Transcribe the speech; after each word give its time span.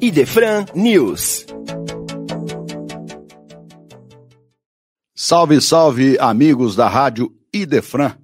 Idefran 0.00 0.64
News. 0.74 1.46
Salve, 5.14 5.60
salve, 5.60 6.18
amigos 6.18 6.74
da 6.74 6.88
Rádio 6.88 7.30
Idefran. 7.52 8.16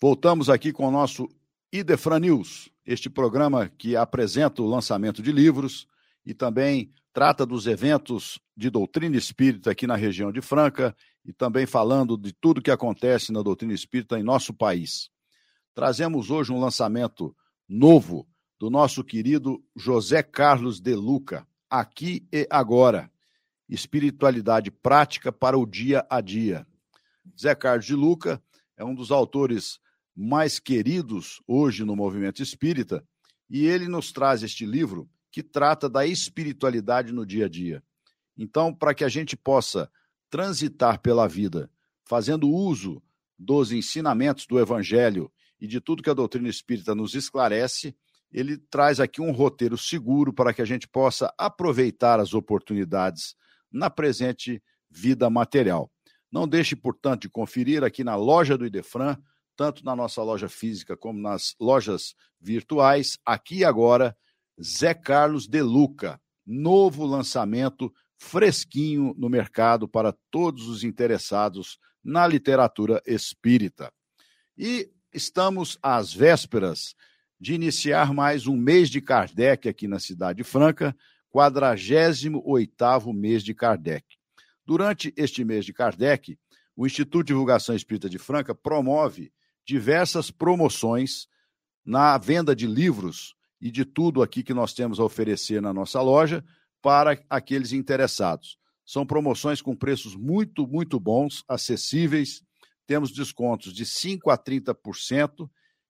Voltamos 0.00 0.48
aqui 0.48 0.72
com 0.72 0.86
o 0.86 0.90
nosso 0.90 1.28
Idefran 1.72 2.20
News, 2.20 2.70
este 2.86 3.10
programa 3.10 3.68
que 3.68 3.96
apresenta 3.96 4.62
o 4.62 4.66
lançamento 4.66 5.22
de 5.22 5.30
livros 5.30 5.86
e 6.24 6.32
também 6.32 6.90
trata 7.12 7.44
dos 7.44 7.66
eventos 7.66 8.38
de 8.56 8.70
doutrina 8.70 9.16
espírita 9.16 9.70
aqui 9.70 9.86
na 9.86 9.96
região 9.96 10.32
de 10.32 10.40
Franca 10.40 10.96
e 11.24 11.32
também 11.32 11.66
falando 11.66 12.16
de 12.16 12.32
tudo 12.32 12.62
que 12.62 12.70
acontece 12.70 13.32
na 13.32 13.42
doutrina 13.42 13.74
espírita 13.74 14.18
em 14.18 14.22
nosso 14.22 14.54
país. 14.54 15.10
Trazemos 15.74 16.30
hoje 16.30 16.52
um 16.52 16.58
lançamento 16.58 17.36
novo 17.68 18.26
do 18.58 18.70
nosso 18.70 19.04
querido 19.04 19.62
José 19.76 20.22
Carlos 20.22 20.80
de 20.80 20.94
Luca, 20.94 21.46
Aqui 21.68 22.26
e 22.32 22.46
Agora. 22.50 23.10
Espiritualidade 23.68 24.70
prática 24.70 25.30
para 25.30 25.58
o 25.58 25.66
dia 25.66 26.06
a 26.08 26.22
dia. 26.22 26.66
Zé 27.38 27.54
Carlos 27.54 27.84
de 27.84 27.94
Luca 27.94 28.42
é 28.76 28.84
um 28.84 28.94
dos 28.94 29.10
autores 29.10 29.78
mais 30.16 30.58
queridos 30.58 31.42
hoje 31.46 31.84
no 31.84 31.94
movimento 31.94 32.42
espírita 32.42 33.06
e 33.50 33.66
ele 33.66 33.86
nos 33.86 34.10
traz 34.10 34.42
este 34.42 34.64
livro 34.64 35.08
que 35.30 35.42
trata 35.42 35.88
da 35.88 36.06
espiritualidade 36.06 37.12
no 37.12 37.26
dia 37.26 37.44
a 37.44 37.48
dia. 37.48 37.82
Então, 38.36 38.74
para 38.74 38.94
que 38.94 39.04
a 39.04 39.08
gente 39.08 39.36
possa 39.36 39.90
transitar 40.30 41.00
pela 41.00 41.28
vida 41.28 41.70
fazendo 42.04 42.48
uso 42.48 43.02
dos 43.38 43.70
ensinamentos 43.70 44.46
do 44.46 44.58
Evangelho 44.58 45.30
e 45.60 45.66
de 45.66 45.80
tudo 45.80 46.02
que 46.02 46.10
a 46.10 46.14
doutrina 46.14 46.48
espírita 46.48 46.94
nos 46.94 47.14
esclarece, 47.14 47.96
ele 48.30 48.58
traz 48.58 49.00
aqui 49.00 49.20
um 49.20 49.32
roteiro 49.32 49.76
seguro 49.76 50.32
para 50.32 50.52
que 50.52 50.62
a 50.62 50.64
gente 50.64 50.86
possa 50.86 51.32
aproveitar 51.38 52.20
as 52.20 52.34
oportunidades 52.34 53.34
na 53.70 53.88
presente 53.88 54.62
vida 54.90 55.28
material. 55.30 55.90
Não 56.30 56.46
deixe, 56.46 56.76
portanto, 56.76 57.22
de 57.22 57.30
conferir 57.30 57.82
aqui 57.82 58.04
na 58.04 58.16
loja 58.16 58.56
do 58.56 58.66
Idefran, 58.66 59.16
tanto 59.56 59.84
na 59.84 59.96
nossa 59.96 60.22
loja 60.22 60.48
física 60.48 60.96
como 60.96 61.18
nas 61.18 61.54
lojas 61.58 62.14
virtuais, 62.40 63.18
aqui 63.24 63.64
agora, 63.64 64.16
Zé 64.62 64.94
Carlos 64.94 65.48
de 65.48 65.62
Luca, 65.62 66.20
novo 66.46 67.04
lançamento 67.06 67.92
fresquinho 68.16 69.14
no 69.16 69.28
mercado 69.28 69.88
para 69.88 70.12
todos 70.30 70.68
os 70.68 70.84
interessados 70.84 71.78
na 72.04 72.26
literatura 72.26 73.02
espírita. 73.06 73.92
E 74.56 74.90
estamos 75.12 75.78
às 75.82 76.12
vésperas 76.12 76.94
de 77.40 77.54
iniciar 77.54 78.12
mais 78.12 78.46
um 78.46 78.56
mês 78.56 78.90
de 78.90 79.00
Kardec 79.00 79.68
aqui 79.68 79.86
na 79.86 79.98
Cidade 79.98 80.42
Franca, 80.44 80.96
48º 81.34 83.12
mês 83.12 83.42
de 83.42 83.54
Kardec. 83.54 84.04
Durante 84.66 85.12
este 85.16 85.44
mês 85.44 85.64
de 85.64 85.72
Kardec, 85.72 86.38
o 86.76 86.86
Instituto 86.86 87.24
de 87.24 87.32
Divulgação 87.32 87.74
Espírita 87.74 88.08
de 88.08 88.18
Franca 88.18 88.54
promove 88.54 89.32
diversas 89.66 90.30
promoções 90.30 91.26
na 91.84 92.16
venda 92.18 92.54
de 92.54 92.66
livros 92.66 93.34
e 93.60 93.70
de 93.70 93.84
tudo 93.84 94.22
aqui 94.22 94.42
que 94.42 94.54
nós 94.54 94.72
temos 94.72 95.00
a 95.00 95.04
oferecer 95.04 95.60
na 95.60 95.72
nossa 95.72 96.00
loja 96.00 96.44
para 96.80 97.20
aqueles 97.28 97.72
interessados. 97.72 98.58
São 98.84 99.04
promoções 99.06 99.60
com 99.60 99.76
preços 99.76 100.14
muito, 100.14 100.66
muito 100.66 100.98
bons, 100.98 101.44
acessíveis. 101.48 102.42
Temos 102.88 103.12
descontos 103.12 103.74
de 103.74 103.84
5% 103.84 104.32
a 104.32 104.38
30% 104.38 105.48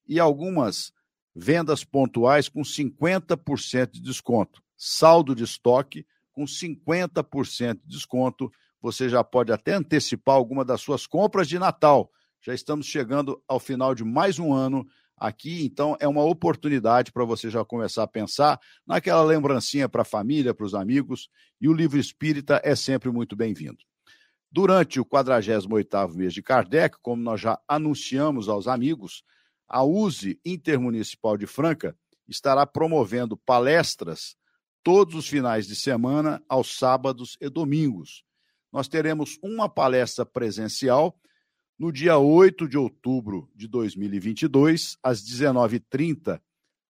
e 0.08 0.18
algumas 0.18 0.92
vendas 1.32 1.84
pontuais 1.84 2.48
com 2.48 2.62
50% 2.62 3.92
de 3.92 4.00
desconto. 4.00 4.60
Saldo 4.76 5.32
de 5.32 5.44
estoque 5.44 6.04
com 6.32 6.44
50% 6.44 7.74
de 7.74 7.86
desconto. 7.86 8.50
Você 8.82 9.08
já 9.08 9.22
pode 9.22 9.52
até 9.52 9.74
antecipar 9.74 10.34
alguma 10.34 10.64
das 10.64 10.80
suas 10.80 11.06
compras 11.06 11.46
de 11.48 11.56
Natal. 11.56 12.10
Já 12.44 12.52
estamos 12.52 12.86
chegando 12.86 13.40
ao 13.46 13.60
final 13.60 13.94
de 13.94 14.02
mais 14.02 14.40
um 14.40 14.52
ano 14.52 14.84
aqui, 15.16 15.64
então 15.64 15.96
é 16.00 16.08
uma 16.08 16.24
oportunidade 16.24 17.12
para 17.12 17.24
você 17.24 17.48
já 17.48 17.64
começar 17.64 18.02
a 18.02 18.08
pensar 18.08 18.58
naquela 18.84 19.22
lembrancinha 19.22 19.88
para 19.88 20.02
a 20.02 20.04
família, 20.04 20.52
para 20.52 20.66
os 20.66 20.74
amigos, 20.74 21.30
e 21.60 21.68
o 21.68 21.72
livro 21.72 21.96
espírita 21.96 22.60
é 22.64 22.74
sempre 22.74 23.08
muito 23.12 23.36
bem-vindo. 23.36 23.78
Durante 24.50 24.98
o 24.98 25.04
48º 25.04 26.14
mês 26.14 26.32
de 26.32 26.42
Kardec, 26.42 26.96
como 27.02 27.22
nós 27.22 27.40
já 27.40 27.60
anunciamos 27.68 28.48
aos 28.48 28.66
amigos, 28.66 29.22
a 29.68 29.84
USE 29.84 30.40
Intermunicipal 30.44 31.36
de 31.36 31.46
Franca 31.46 31.96
estará 32.26 32.66
promovendo 32.66 33.36
palestras 33.36 34.36
todos 34.82 35.14
os 35.14 35.28
finais 35.28 35.66
de 35.66 35.76
semana, 35.76 36.42
aos 36.48 36.78
sábados 36.78 37.36
e 37.40 37.48
domingos. 37.50 38.24
Nós 38.72 38.88
teremos 38.88 39.38
uma 39.42 39.68
palestra 39.68 40.24
presencial 40.24 41.18
no 41.78 41.92
dia 41.92 42.18
8 42.18 42.66
de 42.66 42.78
outubro 42.78 43.50
de 43.54 43.68
2022, 43.68 44.96
às 45.02 45.22
19h30, 45.22 46.40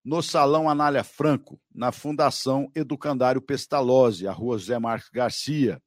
no 0.05 0.23
Salão 0.23 0.69
Anália 0.69 1.05
Franco, 1.05 1.61
na 1.73 1.93
Fundação 1.93 2.71
Educandário 2.75 3.41
Pestalozzi, 3.41 4.27
a 4.27 4.33
rua 4.33 4.59
José 4.59 4.79
Marques 4.79 5.11
Garcia. 5.11 5.81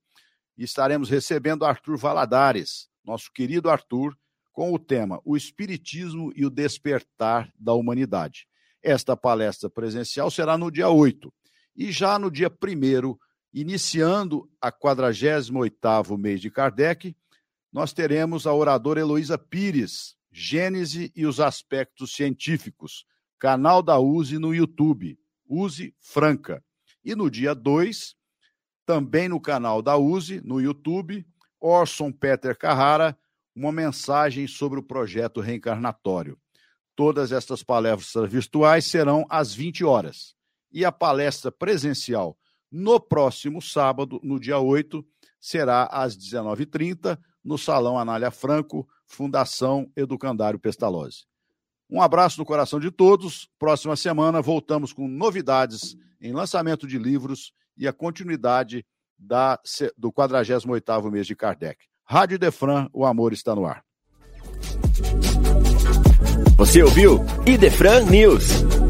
E 0.57 0.63
estaremos 0.63 1.09
recebendo 1.09 1.65
Arthur 1.65 1.97
Valadares, 1.97 2.87
nosso 3.03 3.31
querido 3.31 3.69
Arthur, 3.69 4.17
com 4.51 4.73
o 4.73 4.79
tema 4.79 5.19
O 5.25 5.35
Espiritismo 5.35 6.31
e 6.35 6.45
o 6.45 6.49
Despertar 6.49 7.51
da 7.59 7.73
Humanidade. 7.73 8.47
Esta 8.81 9.17
palestra 9.17 9.69
presencial 9.69 10.31
será 10.31 10.57
no 10.57 10.71
dia 10.71 10.89
8. 10.89 11.33
E 11.75 11.91
já 11.91 12.17
no 12.17 12.31
dia 12.31 12.49
1, 12.49 13.17
iniciando 13.53 14.49
a 14.61 14.71
48º 14.71 16.17
mês 16.17 16.39
de 16.39 16.49
Kardec, 16.49 17.15
nós 17.71 17.91
teremos 17.91 18.47
a 18.47 18.53
oradora 18.53 19.01
Heloísa 19.01 19.37
Pires, 19.37 20.15
Gênese 20.31 21.11
e 21.15 21.25
os 21.25 21.41
Aspectos 21.41 22.13
Científicos, 22.13 23.05
canal 23.37 23.83
da 23.83 23.99
USE 23.99 24.37
no 24.37 24.55
YouTube, 24.55 25.19
USE 25.47 25.93
Franca. 25.99 26.63
E 27.03 27.13
no 27.15 27.29
dia 27.29 27.53
2, 27.53 28.15
também 28.85 29.27
no 29.27 29.39
canal 29.39 29.81
da 29.81 29.97
USE, 29.97 30.41
no 30.43 30.61
YouTube, 30.61 31.25
Orson 31.59 32.11
Peter 32.11 32.57
Carrara, 32.57 33.17
uma 33.55 33.71
mensagem 33.71 34.47
sobre 34.47 34.79
o 34.79 34.83
projeto 34.83 35.41
reencarnatório. 35.41 36.37
Todas 36.95 37.31
estas 37.31 37.63
palestras 37.63 38.31
virtuais 38.31 38.85
serão 38.85 39.25
às 39.29 39.53
20 39.53 39.83
horas. 39.83 40.35
E 40.71 40.85
a 40.85 40.91
palestra 40.91 41.51
presencial 41.51 42.37
no 42.71 42.99
próximo 42.99 43.61
sábado, 43.61 44.19
no 44.23 44.39
dia 44.39 44.59
8, 44.59 45.05
será 45.39 45.85
às 45.85 46.17
19h30, 46.17 47.17
no 47.43 47.57
Salão 47.57 47.97
Anália 47.97 48.31
Franco, 48.31 48.87
Fundação 49.05 49.89
Educandário 49.95 50.59
Pestalozzi. 50.59 51.25
Um 51.89 52.01
abraço 52.01 52.39
no 52.39 52.45
coração 52.45 52.79
de 52.79 52.89
todos. 52.91 53.47
Próxima 53.59 53.95
semana 53.95 54.41
voltamos 54.41 54.91
com 54.91 55.07
novidades 55.07 55.95
em 56.19 56.33
lançamento 56.33 56.87
de 56.87 56.97
livros 56.97 57.53
e 57.77 57.87
a 57.87 57.93
continuidade 57.93 58.85
da, 59.17 59.59
do 59.97 60.11
48º 60.11 61.11
mês 61.11 61.27
de 61.27 61.35
Kardec. 61.35 61.85
Rádio 62.05 62.37
Defran, 62.37 62.87
o 62.93 63.05
amor 63.05 63.33
está 63.33 63.55
no 63.55 63.65
ar. 63.65 63.83
Você 66.57 66.81
ouviu 66.81 67.19
Idefran 67.45 68.05
News. 68.05 68.84